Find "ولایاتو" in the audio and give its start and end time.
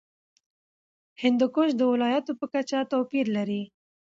1.91-2.31